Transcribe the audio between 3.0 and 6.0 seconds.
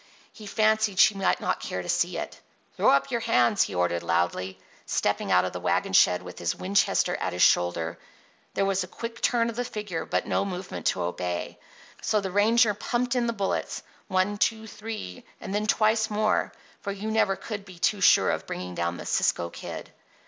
your hands," he ordered loudly, stepping out of the wagon